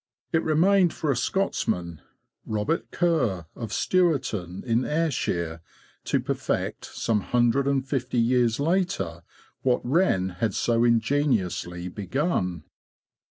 [0.33, 2.01] It remained for a Scotsman,
[2.43, 5.61] Robert Kerr, of Stewarton, in Ayrshire,
[6.05, 9.21] to perfect, some hundred and fifty years later,
[9.61, 12.63] what Wren had so ingeniously begun.